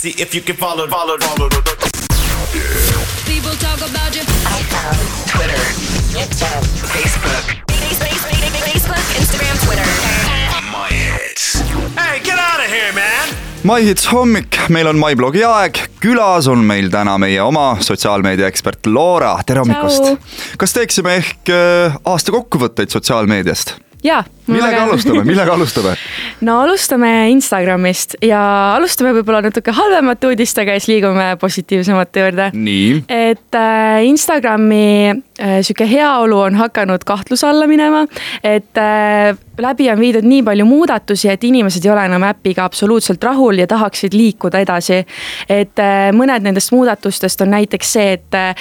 See 0.00 0.14
if 0.16 0.32
you 0.34 0.42
can 0.42 0.56
follow, 0.56 0.86
follow, 0.86 1.18
follow 1.18 1.48
the. 1.48 1.60
People 3.26 3.54
talk 3.58 3.80
about 3.82 4.14
you. 4.14 4.22
iPhone, 4.58 5.00
Twitter, 5.32 5.62
YouTube, 6.14 6.64
Facebook. 6.94 7.46
Facebook, 8.62 9.02
Instagram, 9.18 9.56
Twitter. 9.64 9.88
My 10.70 10.88
hits. 10.88 11.58
Hey, 11.98 12.20
get 12.22 12.38
out 12.38 12.60
of 12.64 12.70
here, 12.70 12.92
man. 12.94 13.28
MyHits 13.64 14.06
hommik, 14.12 14.60
meil 14.70 14.86
on 14.86 14.96
MyBlogi 15.02 15.42
aeg, 15.44 15.82
külas 16.00 16.46
on 16.48 16.62
meil 16.64 16.92
täna 16.94 17.18
meie 17.18 17.42
oma 17.42 17.72
sotsiaalmeedia 17.82 18.46
ekspert 18.46 18.86
Loora, 18.86 19.34
tere 19.46 19.64
hommikust. 19.66 20.14
kas 20.62 20.72
teeksime 20.78 21.18
ehk 21.18 21.50
äh, 21.50 21.98
aasta 22.06 22.32
kokkuvõtteid 22.38 22.94
sotsiaalmeediast? 22.94 23.74
jaa. 24.06 24.22
Millega 24.48 24.82
alustame, 24.86 25.24
millega 25.28 25.54
alustame? 25.54 25.94
no 26.40 26.58
alustame 26.64 27.12
Instagramist 27.32 28.18
ja 28.24 28.40
alustame 28.76 29.14
võib-olla 29.18 29.42
natuke 29.48 29.74
halvemate 29.74 30.30
uudistega 30.30 30.76
ja 30.76 30.82
siis 30.82 30.92
liigume 30.94 31.30
positiivsemate 31.40 32.26
juurde. 32.26 32.50
et 33.08 33.58
äh, 33.58 34.04
Instagrami 34.08 34.84
äh, 35.40 35.58
sihuke 35.62 35.88
heaolu 35.90 36.40
on 36.48 36.58
hakanud 36.60 37.04
kahtluse 37.04 37.46
alla 37.46 37.66
minema, 37.66 38.06
et 38.42 38.78
äh, 38.78 39.36
läbi 39.58 39.90
on 39.90 40.00
viidud 40.00 40.26
nii 40.26 40.42
palju 40.42 40.64
muudatusi, 40.66 41.28
et 41.32 41.44
inimesed 41.44 41.84
ei 41.84 41.92
ole 41.92 42.04
enam 42.06 42.24
äpiga 42.28 42.64
absoluutselt 42.64 43.24
rahul 43.24 43.58
ja 43.58 43.66
tahaksid 43.66 44.14
liikuda 44.14 44.62
edasi. 44.64 45.04
et 45.48 45.78
äh, 45.78 46.10
mõned 46.14 46.42
nendest 46.42 46.72
muudatustest 46.72 47.40
on 47.40 47.50
näiteks 47.56 47.92
see, 47.92 48.12
et 48.12 48.34
äh, 48.34 48.54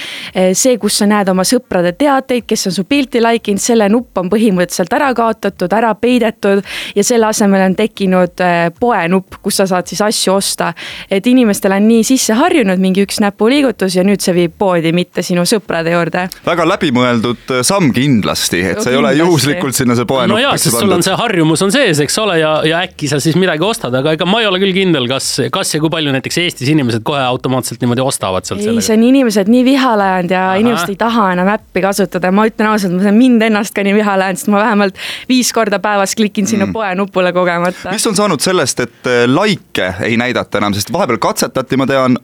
see, 0.54 0.78
kus 0.78 0.98
sa 1.02 1.08
näed 1.10 1.30
oma 1.30 1.46
sõprade 1.48 1.94
teateid, 1.98 2.46
kes 2.48 2.68
on 2.68 2.78
su 2.80 2.84
pilti 2.84 3.22
like 3.22 3.52
inud, 3.52 3.62
selle 3.62 3.90
nupp 3.90 4.18
on 4.18 4.30
põhimõtteliselt 4.30 4.94
ära 4.94 5.14
kaotatud, 5.18 5.74
ära 5.78 5.94
peidetud 5.96 6.64
ja 6.96 7.06
selle 7.06 7.30
asemel 7.30 7.66
on 7.68 7.76
tekkinud 7.78 8.44
äh, 8.44 8.56
poenupp, 8.80 9.40
kus 9.44 9.60
sa 9.62 9.68
saad 9.70 9.88
siis 9.90 10.02
asju 10.06 10.34
osta. 10.38 10.74
et 11.12 11.28
inimestel 11.28 11.76
on 11.76 11.88
nii 11.88 12.04
sisse 12.08 12.36
harjunud 12.38 12.82
mingi 12.82 13.06
üks 13.06 13.22
näpuliigutus 13.24 13.96
ja 13.98 14.06
nüüd 14.08 14.24
see 14.24 14.36
viib 14.36 14.58
poodi, 14.60 14.92
mitte 14.96 15.24
sinu 15.26 15.46
sõprade 15.48 15.94
juurde. 15.94 16.28
väga 16.46 16.68
läbimõeldud 16.74 17.58
samm 17.68 17.92
kindlasti, 17.96 18.64
et 18.72 18.82
see 18.84 18.94
ei 18.96 19.00
ole 19.00 19.14
juhuslikult 19.18 19.76
sinna 19.78 19.96
see 19.98 20.08
poenupp 20.10 20.36
no 20.36 20.42
jaa, 20.42 20.56
sest 20.60 20.80
sul 20.80 20.94
on 20.94 21.06
see 21.06 21.16
harjumus 21.18 21.64
on 21.66 21.74
sees, 21.74 22.02
eks 22.04 22.18
ole, 22.24 22.40
ja, 22.42 22.54
ja 22.68 22.82
äkki 22.86 23.10
sa 23.12 23.20
siis 23.24 23.38
midagi 23.40 23.66
ostad, 23.66 23.96
aga 23.98 24.16
ega 24.18 24.28
ma 24.30 24.42
ei 24.44 24.50
ole 24.50 24.62
küll 24.64 24.76
kindel, 24.76 25.08
kas, 25.10 25.30
kas 25.54 25.74
ja 25.76 25.82
kui 25.84 25.92
palju 25.94 26.14
näiteks 26.16 26.40
Eestis 26.44 26.72
inimesed 26.74 27.04
kohe 27.08 27.22
automaatselt 27.24 27.82
niimoodi 27.84 28.04
ostavad 28.06 28.48
sealt 28.48 28.62
ei, 28.62 28.68
see 28.70 28.76
sellega. 28.80 28.98
on 28.98 29.06
inimesed 29.12 29.52
nii 29.52 29.64
vihale 29.68 30.08
jäänud 30.12 30.32
ja 30.34 30.44
Ahah. 30.48 30.62
inimesed 30.64 30.94
ei 30.94 31.00
taha 31.00 31.28
enam 31.36 31.52
äppi 31.54 31.84
kasutada, 31.84 32.32
ma 32.32 32.48
ütlen 32.50 32.72
ausalt, 32.72 32.96
ma 32.98 33.06
saan 33.06 33.20
mind 33.20 33.46
ennast 33.50 33.76
ka 33.76 33.84
nii 33.86 33.96
vihale 33.98 34.28
jäänud, 34.28 34.42
sest 34.42 34.52
ma 34.54 34.64
vähemalt 34.64 35.02
viis 35.30 35.52
korda 35.54 35.67
päevas 35.80 36.16
klikin 36.16 36.48
sinna 36.48 36.66
mm. 36.66 36.74
poe 36.74 36.96
nupule 36.96 37.34
kogemata. 37.34 37.92
mis 37.92 38.08
on 38.08 38.16
saanud 38.16 38.44
sellest, 38.44 38.80
et 38.80 39.08
äh, 39.08 39.26
likee 39.28 39.94
ei 40.02 40.18
näidata 40.18 40.58
enam, 40.58 40.74
sest 40.74 40.94
vahepeal 40.94 41.22
katsetati, 41.22 41.78
ma 41.78 41.88
tean, 41.88 42.18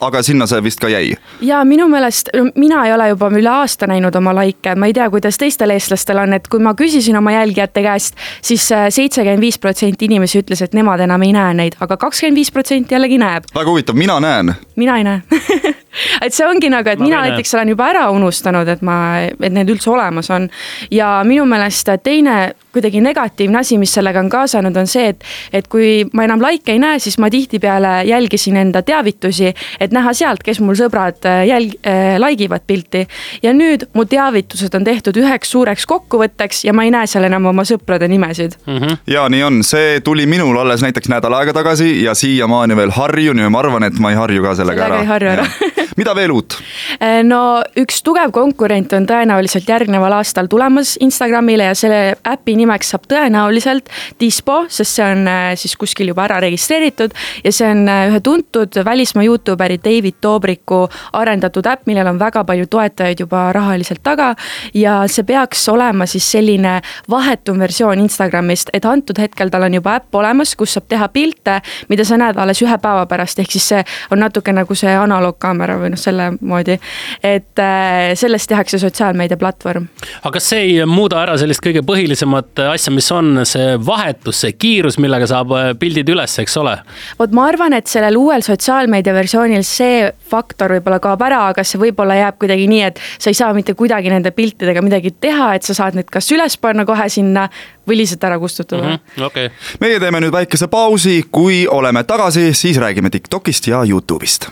aga 0.00 0.22
sinna 0.22 0.46
see 0.50 0.62
vist 0.64 0.80
ka 0.80 0.88
jäi. 0.88 1.14
ja 1.40 1.62
minu 1.64 1.88
meelest, 1.88 2.30
mina 2.56 2.84
ei 2.86 2.92
ole 2.92 3.08
juba 3.12 3.30
üle 3.34 3.50
aasta 3.50 3.86
näinud 3.90 4.14
oma 4.18 4.34
likee, 4.40 4.74
ma 4.74 4.88
ei 4.90 4.96
tea, 4.96 5.08
kuidas 5.10 5.38
teistel 5.38 5.74
eestlastel 5.74 6.22
on, 6.22 6.32
et 6.36 6.48
kui 6.48 6.62
ma 6.62 6.74
küsisin 6.78 7.18
oma 7.18 7.34
jälgijate 7.36 7.84
käest 7.84 8.16
siis, 8.40 8.68
siis 8.68 8.94
seitsekümmend 8.96 9.40
viis 9.40 9.58
protsenti 9.58 10.08
inimesi 10.10 10.42
ütles, 10.42 10.62
et 10.64 10.74
nemad 10.76 11.00
enam 11.04 11.22
ei 11.22 11.32
näe 11.36 11.54
neid, 11.58 11.78
aga 11.80 11.96
kakskümmend 11.96 12.40
viis 12.40 12.52
protsenti 12.54 12.94
jällegi 12.96 13.20
näeb, 13.22 13.48
väga 13.54 13.70
huvitav, 13.70 13.98
mina 13.98 14.20
näen. 14.20 14.54
mina 14.76 14.98
ei 14.98 15.08
näe 15.08 15.22
et 16.24 16.34
see 16.34 16.46
ongi 16.46 16.70
nagu, 16.72 16.88
et 16.88 16.98
Ma 16.98 17.04
mina 17.04 17.20
näe. 17.22 17.30
näiteks 17.32 17.54
olen 17.54 17.68
juba 17.74 17.88
ära 17.92 18.08
unustanud, 18.14 18.68
et 18.68 18.82
ma, 18.82 18.96
et 19.28 19.52
need 19.52 19.70
üldse 19.74 19.90
olemas 19.92 20.30
on. 20.30 20.48
ja 20.90 21.20
minu 21.24 21.44
meelest 21.48 21.88
teine 22.02 22.52
kuidagi 22.72 23.00
negatiivne 23.04 23.58
asi, 23.58 23.76
mis 23.78 23.92
sellega 23.92 24.20
on 24.22 24.30
kaasanud, 24.32 24.76
on 24.80 24.86
see, 24.88 25.10
et, 25.12 25.24
et 25.52 25.66
kui 25.68 26.06
ma 26.16 26.24
enam 26.24 26.40
likee 26.40 26.72
ei 26.72 26.80
näe, 26.80 26.98
siis 27.04 27.18
ma 27.20 27.28
tihtipeale 27.30 27.90
jälgisin 28.08 28.56
enda 28.56 28.80
teavitusi, 28.82 29.50
et 29.80 29.92
näha 29.92 30.14
sealt, 30.16 30.40
kes 30.42 30.60
mul 30.64 30.78
sõbrad 30.80 31.20
äh, 31.28 31.42
jälg- 31.50 31.76
äh,, 31.84 32.16
like 32.22 32.46
ivad 32.46 32.64
pilti. 32.66 33.04
ja 33.42 33.52
nüüd 33.52 33.84
mu 33.92 34.04
teavitused 34.08 34.72
on 34.74 34.84
tehtud 34.84 35.16
üheks 35.20 35.52
suureks 35.52 35.84
kokkuvõtteks 35.86 36.64
ja 36.64 36.72
ma 36.72 36.84
ei 36.88 36.90
näe 36.94 37.06
seal 37.06 37.28
enam 37.28 37.46
oma 37.52 37.62
sõprade 37.68 38.08
nimesid. 38.08 38.56
Mhm. 38.66 38.96
ja 39.06 39.28
nii 39.28 39.42
on, 39.42 39.60
see 39.64 40.00
tuli 40.00 40.26
minul 40.26 40.56
alles 40.56 40.80
näiteks 40.82 41.08
nädal 41.12 41.32
aega 41.36 41.52
tagasi 41.52 42.02
ja 42.04 42.14
siiamaani 42.14 42.76
veel 42.76 42.90
harjun 42.96 43.38
ja 43.38 43.50
ma 43.50 43.58
arvan, 43.60 43.84
et 43.84 43.98
ma 44.00 44.10
ei 44.10 44.16
harju 44.16 44.42
ka 44.42 44.54
sellega 44.54 44.72
Sellega 44.72 44.94
ära. 44.94 45.00
ei 45.02 45.06
harju 45.06 45.28
ära. 45.28 45.46
mida 45.96 46.14
veel 46.16 46.32
uut? 46.32 46.56
Eh, 47.00 47.20
no 47.26 47.60
üks 47.78 48.00
tugev 48.04 48.32
konkurent 48.34 48.92
on 48.96 49.06
tõenäoliselt 49.08 49.68
järgneval 49.68 50.16
aastal 50.18 50.48
tulemas 50.50 50.94
Instagramile 51.04 51.68
ja 51.70 51.74
selle 51.78 52.00
äpi 52.28 52.54
nimeks 52.58 52.92
saab 52.94 53.06
tõenäoliselt 53.10 53.90
Dispo, 54.20 54.62
sest 54.72 54.98
see 54.98 55.06
on 55.06 55.26
eh, 55.28 55.52
siis 55.60 55.76
kuskil 55.80 56.12
juba 56.12 56.24
ära 56.26 56.40
registreeritud 56.44 57.14
ja 57.44 57.52
see 57.52 57.68
on 57.72 57.84
eh, 57.88 58.06
ühe 58.10 58.22
tuntud 58.24 58.78
välismaa 58.84 59.26
Youtuberi 59.26 59.78
David 59.84 60.20
Dobriku 60.22 60.84
arendatud 61.18 61.66
äpp, 61.68 61.86
millel 61.90 62.08
on 62.12 62.20
väga 62.20 62.44
palju 62.48 62.68
toetajaid 62.72 63.24
juba 63.24 63.44
rahaliselt 63.52 64.02
taga. 64.02 64.32
ja 64.74 65.02
see 65.06 65.26
peaks 65.28 65.68
olema 65.68 66.06
siis 66.06 66.30
selline 66.32 66.80
vahetum 67.10 67.60
versioon 67.60 68.00
Instagramist, 68.00 68.70
et 68.72 68.84
antud 68.88 69.18
hetkel 69.18 69.50
tal 69.50 69.68
on 69.68 69.74
juba 69.74 69.96
äpp 70.00 70.14
olemas, 70.14 70.56
kus 70.56 70.76
saab 70.76 70.88
teha 70.88 71.08
pilte, 71.12 71.60
mida 71.88 72.04
sa 72.04 72.16
näed 72.20 72.38
alles 72.38 72.62
ühe 72.62 72.78
päeva 72.82 73.04
pärast, 73.06 73.38
ehk 73.42 73.52
siis 73.52 73.68
see 73.74 73.84
on 74.10 74.22
natuke 74.22 74.52
nagu 74.54 74.74
see 74.78 74.92
analoogkaamera 74.96 75.81
või 75.82 75.92
noh, 75.94 76.00
selle 76.00 76.30
moodi. 76.40 76.78
et 77.22 77.62
äh, 77.62 78.12
sellest 78.18 78.50
tehakse 78.52 78.80
sotsiaalmeediaplatvorm. 78.82 79.88
aga 80.22 80.34
kas 80.36 80.50
see 80.52 80.62
ei 80.66 80.86
muuda 80.88 81.20
ära 81.22 81.36
sellist 81.40 81.62
kõige 81.64 81.84
põhilisemat 81.86 82.64
asja, 82.70 82.92
mis 82.94 83.10
on 83.14 83.44
see 83.48 83.76
vahetus, 83.86 84.42
see 84.44 84.56
kiirus, 84.56 84.98
millega 85.02 85.28
saab 85.30 85.54
äh, 85.58 85.70
pildid 85.78 86.08
üles, 86.12 86.38
eks 86.42 86.56
ole? 86.60 86.76
vot 87.18 87.36
ma 87.36 87.46
arvan, 87.50 87.76
et 87.78 87.90
sellel 87.90 88.18
uuel 88.20 88.44
sotsiaalmeedia 88.46 89.14
versioonil 89.16 89.66
see 89.66 90.08
faktor 90.32 90.76
võib-olla 90.78 91.00
kaob 91.02 91.26
ära, 91.26 91.44
aga 91.52 91.64
see 91.66 91.80
võib-olla 91.82 92.18
jääb 92.18 92.40
kuidagi 92.42 92.68
nii, 92.70 92.82
et 92.90 93.02
sa 93.18 93.32
ei 93.32 93.38
saa 93.38 93.52
mitte 93.56 93.76
kuidagi 93.78 94.12
nende 94.12 94.32
piltidega 94.34 94.84
midagi 94.84 95.14
teha, 95.20 95.52
et 95.56 95.66
sa 95.66 95.76
saad 95.76 95.98
need 95.98 96.10
kas 96.12 96.30
üles 96.34 96.58
panna 96.62 96.86
kohe 96.88 97.08
sinna 97.12 97.48
või 97.88 97.96
lihtsalt 98.02 98.24
ära 98.24 98.38
kustutada 98.38 98.82
mm. 98.82 98.98
-hmm. 99.16 99.26
okei 99.26 99.46
okay. 99.46 99.78
meie 99.80 100.00
teeme 100.00 100.20
nüüd 100.20 100.32
väikese 100.32 100.68
pausi, 100.68 101.22
kui 101.30 101.66
oleme 101.68 102.04
tagasi, 102.04 102.54
siis 102.54 102.76
räägime 102.76 103.10
Tiktokist 103.10 103.66
ja 103.66 103.82
Youtube'ist. 103.84 104.48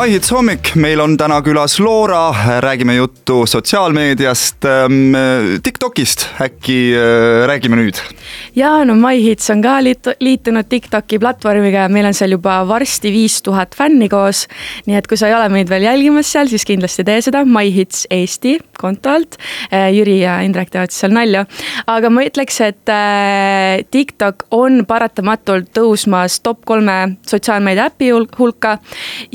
Man. 0.00 0.10
MyHits 0.10 0.30
hommik, 0.32 0.70
meil 0.80 1.00
on 1.02 1.12
täna 1.20 1.36
külas 1.44 1.74
Loora, 1.80 2.32
räägime 2.64 2.94
juttu 2.94 3.42
sotsiaalmeediast, 3.46 4.64
Tiktokist, 5.62 6.24
äkki 6.40 6.78
äh, 6.96 7.44
räägime 7.46 7.76
nüüd? 7.76 8.00
ja 8.56 8.72
no 8.84 8.94
MyHits 8.98 9.50
on 9.52 9.60
ka 9.62 9.76
liitu, 9.84 10.14
liitunud 10.20 10.68
Tiktoki 10.70 11.18
platvormiga 11.20 11.84
ja 11.84 11.92
meil 11.92 12.08
on 12.08 12.16
seal 12.16 12.34
juba 12.34 12.60
varsti 12.68 13.12
viis 13.12 13.40
tuhat 13.44 13.76
fänni 13.76 14.08
koos. 14.08 14.46
nii 14.86 14.96
et 14.96 15.06
kui 15.06 15.20
sa 15.20 15.28
ei 15.28 15.36
ole 15.36 15.50
meid 15.52 15.68
veel 15.70 15.84
jälgimas 15.84 16.32
seal, 16.32 16.48
siis 16.48 16.64
kindlasti 16.64 17.04
tee 17.04 17.20
seda 17.24 17.44
MyHits 17.44 18.06
Eesti 18.10 18.56
konto 18.80 19.10
alt. 19.12 19.36
Jüri 19.92 20.20
ja 20.22 20.38
Indrek 20.40 20.70
teevad 20.72 20.92
siis 20.92 21.04
seal 21.04 21.12
nalja, 21.12 21.44
aga 21.90 22.10
ma 22.10 22.24
ütleks, 22.24 22.60
et 22.64 22.92
äh, 22.92 23.84
TikTok 23.92 24.46
on 24.56 24.84
paratamatult 24.88 25.70
tõusmas 25.76 26.40
top 26.42 26.64
kolme 26.68 27.18
sotsiaalmeedia 27.28 27.90
äpi 27.92 28.10
hul- 28.14 28.30
hulka 28.38 28.78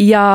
ja 0.02 0.26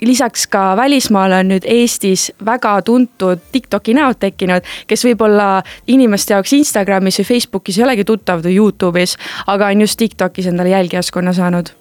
lisaks 0.00 0.46
ka 0.50 0.76
välismaal 0.76 1.32
on 1.40 1.52
nüüd 1.52 1.68
Eestis 1.68 2.30
väga 2.46 2.74
tuntud 2.82 3.42
Tiktoki 3.52 3.94
näod 3.94 4.20
tekkinud, 4.20 4.66
kes 4.86 5.06
võib-olla 5.06 5.62
inimeste 5.86 6.34
jaoks 6.34 6.52
Instagramis 6.58 7.20
või 7.20 7.30
Facebookis 7.34 7.78
ei 7.78 7.86
olegi 7.86 8.04
tuttav 8.04 8.44
või 8.44 8.58
Youtube'is, 8.58 9.16
aga 9.46 9.72
on 9.72 9.86
just 9.86 9.98
TikTokis 9.98 10.50
endale 10.52 10.74
jälgijaskonna 10.74 11.32
saanud 11.32 11.74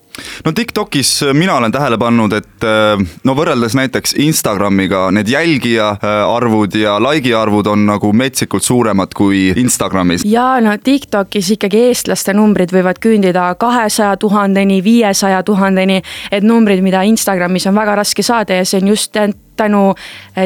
no 0.46 0.51
Tiktokis 0.51 1.24
mina 1.34 1.56
olen 1.56 1.72
tähele 1.72 1.97
pannud, 1.97 2.34
et 2.34 2.66
äh, 2.68 3.01
no 3.24 3.35
võrreldes 3.38 3.75
näiteks 3.78 4.15
Instagramiga 4.24 5.07
need 5.15 5.30
jälgija 5.31 5.89
äh, 5.95 6.18
arvud 6.30 6.75
ja 6.77 6.98
like'i 7.01 7.33
arvud 7.38 7.68
on 7.71 7.86
nagu 7.89 8.13
metsikult 8.13 8.63
suuremad 8.63 9.13
kui 9.18 9.45
Instagramis. 9.57 10.25
ja 10.25 10.60
no 10.62 10.75
Tiktokis 10.77 11.54
ikkagi 11.57 11.88
eestlaste 11.89 12.33
numbrid 12.38 12.74
võivad 12.74 13.01
küündida 13.04 13.50
kahesaja 13.60 14.18
tuhandeni, 14.18 14.81
viiesaja 14.83 15.44
tuhandeni, 15.44 16.01
et 16.31 16.44
numbrid, 16.44 16.83
mida 16.86 17.04
Instagramis 17.07 17.68
on 17.69 17.75
väga 17.75 17.98
raske 18.04 18.24
saada 18.24 18.62
ja 18.62 18.65
see 18.65 18.81
on 18.81 18.94
just 18.94 19.18
tänu 19.56 19.94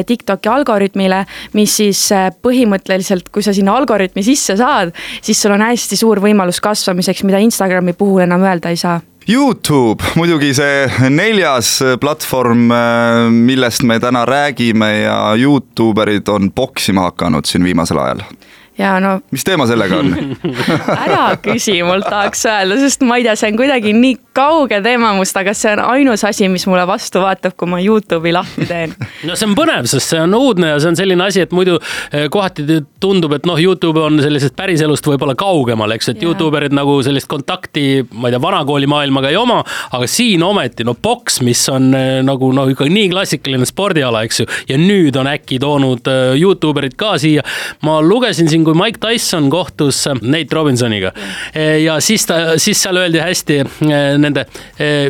TikToki 0.06 0.50
algoritmile, 0.52 1.22
mis 1.56 1.76
siis 1.80 2.02
põhimõtteliselt, 2.44 3.30
kui 3.32 3.44
sa 3.44 3.54
sinna 3.56 3.72
algoritmi 3.80 4.22
sisse 4.24 4.56
saad, 4.60 4.92
siis 5.24 5.40
sul 5.40 5.54
on 5.56 5.64
hästi 5.64 5.96
suur 5.96 6.20
võimalus 6.20 6.60
kasvamiseks, 6.60 7.24
mida 7.24 7.40
Instagrami 7.40 7.96
puhul 7.96 8.26
enam 8.26 8.44
öelda 8.44 8.74
ei 8.74 8.76
saa 8.76 8.98
Youtube, 9.28 10.04
muidugi 10.16 10.54
see 10.56 11.08
neljas 11.12 11.74
platvorm, 12.00 12.70
millest 13.44 13.82
me 13.84 13.98
täna 14.00 14.22
räägime 14.24 14.88
ja 15.02 15.18
Youtuberid 15.36 16.30
on 16.32 16.48
poksima 16.48 17.10
hakanud 17.10 17.44
siin 17.44 17.66
viimasel 17.68 18.00
ajal 18.00 18.22
ja 18.78 18.94
no 19.02 19.18
mis 19.34 19.44
teema 19.46 19.66
sellega 19.70 19.98
on? 20.02 20.14
ära 21.04 21.24
küsi 21.42 21.78
mult 21.86 22.06
tahaks 22.08 22.46
öelda, 22.48 22.78
sest 22.82 23.04
ma 23.06 23.18
ei 23.18 23.26
tea, 23.26 23.36
see 23.38 23.52
on 23.52 23.60
kuidagi 23.60 23.94
nii 23.96 24.16
kauge 24.38 24.78
teema 24.84 25.10
must, 25.16 25.36
aga 25.38 25.52
see 25.56 25.72
on 25.74 25.82
ainus 25.96 26.22
asi, 26.26 26.46
mis 26.50 26.66
mulle 26.70 26.84
vastu 26.88 27.22
vaatab, 27.24 27.56
kui 27.58 27.70
ma 27.70 27.80
Youtube'i 27.82 28.32
lahti 28.34 28.66
teen. 28.68 28.94
no 29.28 29.36
see 29.38 29.48
on 29.48 29.56
põnev, 29.58 29.88
sest 29.90 30.14
see 30.14 30.20
on 30.22 30.36
uudne 30.38 30.72
ja 30.72 30.78
see 30.82 30.92
on 30.92 30.98
selline 30.98 31.26
asi, 31.26 31.42
et 31.42 31.54
muidu 31.56 31.78
eh, 31.78 32.28
kohati 32.32 32.66
tundub, 33.02 33.34
et 33.34 33.48
noh, 33.48 33.58
Youtube 33.58 34.02
on 34.04 34.20
sellisest 34.22 34.54
päriselust 34.58 35.06
võib-olla 35.08 35.34
kaugemal, 35.38 35.96
eks, 35.96 36.12
et. 36.12 36.22
Youtube 36.28 36.58
erid 36.58 36.74
nagu 36.76 36.98
sellist 37.06 37.28
kontakti, 37.30 38.02
ma 38.12 38.28
ei 38.28 38.34
tea, 38.34 38.42
vanakoolimaailmaga 38.42 39.32
ei 39.32 39.38
oma, 39.40 39.60
aga 39.96 40.08
siin 40.10 40.42
ometi 40.44 40.86
no 40.86 40.94
boks, 40.94 41.40
mis 41.46 41.64
on 41.72 41.90
eh, 41.96 42.20
nagu 42.26 42.52
no 42.54 42.68
ikka 42.70 42.86
nii 42.90 43.10
klassikaline 43.14 43.66
spordiala, 43.68 44.22
eks 44.28 44.42
ju, 44.42 44.48
ja 44.70 44.78
nüüd 44.80 45.18
on 45.18 45.30
äkki 45.30 45.58
toonud 45.62 46.10
eh, 46.12 46.36
Youtube 46.38 46.84
erid 46.84 46.98
ka 46.98 47.16
siia. 47.18 47.42
ma 47.82 47.98
lugesin 48.04 48.50
siin, 48.50 48.66
kui 48.68 48.76
Mike 48.76 49.00
Tyson 49.00 49.48
kohtus 49.50 50.04
eh, 50.06 50.20
Nate 50.22 50.56
Robinsoniga 50.56 51.12
Eh, 51.54 51.82
ja 51.82 52.00
siis 52.00 52.26
ta, 52.26 52.58
siis 52.60 52.82
seal 52.82 52.96
öeldi 52.96 53.18
hästi 53.18 53.56
eh, 53.58 54.18
nende 54.18 54.44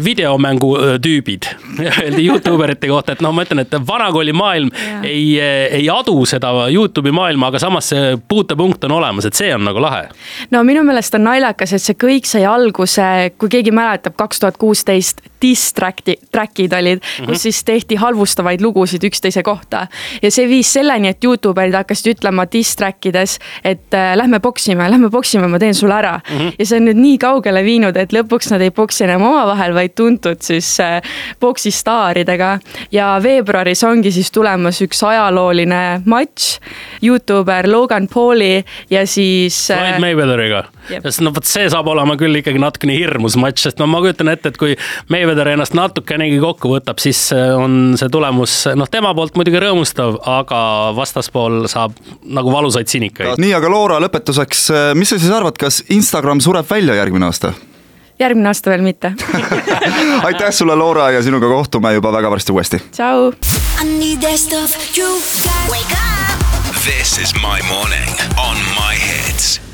videomängu 0.05 0.71
tüübid, 1.03 1.49
öeldi 2.03 2.27
Youtube 2.27 2.65
erite 2.65 2.89
kohta, 2.89 3.13
et 3.13 3.23
noh, 3.25 3.33
ma 3.35 3.45
ütlen, 3.45 3.63
et 3.65 3.75
vanakoolimaailm 3.87 4.71
Jaa. 4.73 5.01
ei, 5.07 5.41
ei 5.81 5.89
adu 5.93 6.15
seda 6.29 6.53
Youtube'i 6.73 7.13
maailma, 7.15 7.51
aga 7.51 7.61
samas 7.63 7.91
see 7.93 8.15
puutepunkt 8.29 8.85
on 8.89 8.97
olemas, 8.99 9.29
et 9.29 9.39
see 9.39 9.51
on 9.55 9.67
nagu 9.69 9.83
lahe. 9.83 10.07
no 10.55 10.63
minu 10.67 10.85
meelest 10.87 11.19
on 11.19 11.27
naljakas, 11.29 11.75
et 11.77 11.85
see 11.85 11.99
kõik 11.99 12.29
sai 12.29 12.45
alguse, 12.49 13.09
kui 13.39 13.53
keegi 13.53 13.75
mäletab, 13.75 14.17
kaks 14.19 14.45
tuhat 14.45 14.61
kuusteist 14.61 15.25
diss 15.43 15.73
track'i, 15.75 16.17
track'id 16.33 16.73
olid 16.73 16.99
mm, 16.99 17.25
-hmm. 17.25 17.27
kus 17.27 17.43
siis 17.43 17.65
tehti 17.65 17.97
halvustavaid 17.97 18.61
lugusid 18.61 19.05
üksteise 19.05 19.43
kohta. 19.43 19.87
ja 20.23 20.31
see 20.31 20.49
viis 20.49 20.73
selleni, 20.73 21.09
et 21.09 21.25
Youtube 21.25 21.63
erid 21.63 21.75
hakkasid 21.75 22.15
ütlema 22.15 22.47
diss 22.53 22.77
track 22.77 23.07
ides, 23.07 23.39
et 23.65 23.95
äh, 23.95 24.13
lähme 24.17 24.41
poksime, 24.41 24.91
lähme 24.91 25.11
poksime, 25.11 25.49
ma 25.49 25.59
teen 25.59 25.75
sulle 25.75 25.95
ära 25.95 26.21
mm. 26.21 26.39
-hmm. 26.39 26.53
ja 26.59 26.67
see 26.67 26.81
on 26.81 26.89
nüüd 26.89 27.01
nii 27.01 27.19
kaugele 27.19 27.65
viinud, 27.65 27.97
et 27.97 28.13
lõpuks 28.13 28.53
nad 28.53 28.63
ei 28.65 28.71
poksi 28.71 29.05
enam 29.05 29.23
omavahel, 29.29 29.75
vaid 29.75 29.95
tuntud 29.99 30.43
siis 30.43 30.81
äh, 30.81 31.03
poksistaaridega. 31.41 32.59
ja 32.93 33.21
veebruaris 33.23 33.85
ongi 33.85 34.13
siis 34.13 34.31
tulemas 34.31 34.83
üks 34.83 35.03
ajalooline 35.03 36.03
matš, 36.05 36.59
Youtuber 37.03 37.69
Logan 37.71 38.09
Pauli 38.15 38.65
ja 38.91 39.07
siis 39.07 39.71
äh, 39.71 39.79
Floyd 39.79 40.01
Mayweatheriga, 40.01 40.65
Jep. 40.89 41.03
sest 41.03 41.21
no 41.21 41.33
vot 41.35 41.45
see 41.45 41.69
saab 41.71 41.89
olema 41.89 42.17
küll 42.17 42.41
ikkagi 42.41 42.59
natukene 42.59 42.97
hirmus 42.97 43.37
matš, 43.37 43.69
sest 43.69 43.79
no 43.83 43.87
ma 43.87 44.01
kujutan 44.05 44.29
ette, 44.33 44.53
et 44.53 44.61
kui 44.61 44.77
Mayweather 45.09 45.53
ennast 45.55 45.77
natukenegi 45.79 46.39
kokku 46.43 46.73
võtab, 46.75 47.01
siis 47.03 47.29
äh, 47.37 47.53
on 47.57 47.97
see 47.99 48.11
tulemus 48.13 48.61
noh, 48.79 48.89
tema 48.91 49.15
poolt 49.17 49.37
muidugi 49.39 49.61
rõõmustav, 49.63 50.19
aga 50.29 50.61
vastaspool 50.97 51.67
saab 51.71 51.97
nagu 52.25 52.53
valusaid 52.53 52.91
sinikaid. 52.91 53.38
nii, 53.39 53.55
aga 53.55 53.71
Loora, 53.71 54.01
lõpetuseks, 54.03 54.69
mis 54.99 55.13
sa 55.13 55.19
siis 55.19 55.33
arvad, 55.35 55.59
kas 55.61 55.83
Instagram 55.95 56.43
sureb 56.45 56.69
välja 56.71 56.99
järgmine 56.99 57.31
aasta? 57.31 57.55
järgmine 58.19 58.51
aasta 58.51 58.71
veel 58.71 58.83
mitte. 58.83 59.13
aitäh 60.29 60.51
sulle, 60.51 60.75
Loora, 60.75 61.11
ja 61.15 61.23
sinuga 61.23 61.49
kohtume 61.49 61.93
juba 61.95 62.13
väga 62.13 62.31
varsti 62.31 62.53
uuesti. 62.53 62.83
tšau. 62.91 63.33
This 66.83 67.19
is 67.19 67.35
my 67.35 67.63
morning 67.69 68.11
on 68.37 68.57
my 68.75 68.95
hits. 68.97 69.68